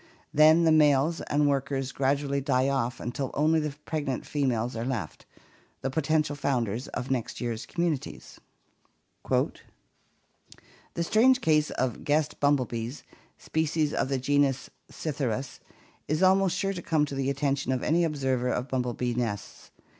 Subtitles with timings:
[0.33, 5.27] Then the males and workers gradually die off until only the pregnant females are left—
[5.83, 8.39] the potential founders of next year's communities.
[9.29, 9.59] "The
[11.03, 13.03] strange case of the guest bumblebees,
[13.37, 15.59] species of the genus Psitkyrus,
[16.07, 19.69] is almost sure to come to the attention of any observer of bumblebee nests.